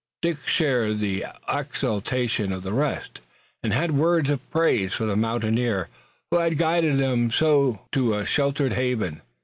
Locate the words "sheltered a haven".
8.25-9.21